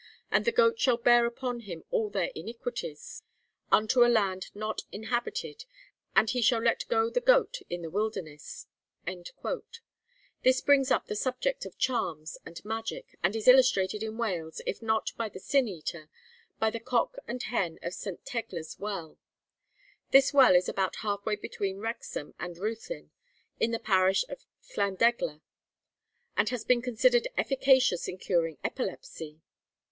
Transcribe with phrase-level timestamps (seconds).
[0.31, 3.21] And the goat shall bear upon him all their iniquities
[3.71, 5.65] unto a land not inhabited:
[6.15, 8.65] and he shall let go the goat in the wilderness.'
[10.43, 14.81] This brings up the subject of charms and magic, and is illustrated in Wales, if
[14.81, 16.09] not by the Sin eater,
[16.57, 18.25] by the cock and hen of St.
[18.25, 19.19] Tegla's Well.
[20.09, 23.11] This well is about half way between Wrexham and Ruthin,
[23.59, 25.43] in the parish of Llandegla,
[26.35, 29.41] and has been considered efficacious in curing epilepsy.